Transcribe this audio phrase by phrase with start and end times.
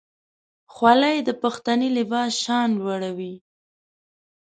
[0.73, 3.33] خولۍ د پښتني لباس شان لوړوي.